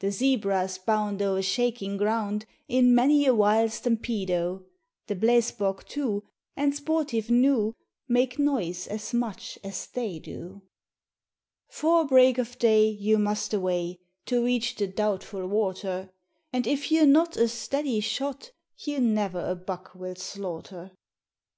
The 0.00 0.10
zebras 0.10 0.76
bound 0.76 1.22
o'er 1.22 1.40
shaking 1.40 1.96
ground 1.96 2.44
In 2.68 2.94
many 2.94 3.24
a 3.24 3.34
wild 3.34 3.70
stampedo; 3.70 4.66
The 5.06 5.16
blesbok, 5.16 5.84
too, 5.88 6.24
and 6.58 6.74
sportive 6.74 7.30
gnu, 7.30 7.72
Make 8.06 8.38
noise 8.38 8.86
as 8.86 9.14
much 9.14 9.58
as 9.64 9.86
they 9.86 10.18
do. 10.18 10.60
'Fore 11.70 12.04
break 12.06 12.36
of 12.36 12.58
day 12.58 12.86
you 12.86 13.16
must 13.16 13.54
away 13.54 13.98
To 14.26 14.44
reach 14.44 14.74
the 14.74 14.88
doubtful 14.88 15.46
water, 15.46 16.10
And 16.52 16.66
if 16.66 16.92
you're 16.92 17.06
not 17.06 17.38
a 17.38 17.48
steady 17.48 18.00
shot 18.00 18.52
You 18.80 19.00
ne'er 19.00 19.30
a 19.38 19.54
buck 19.54 19.94
will 19.94 20.16
slaughter. 20.16 20.90